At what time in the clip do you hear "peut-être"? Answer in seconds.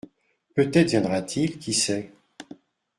0.55-0.89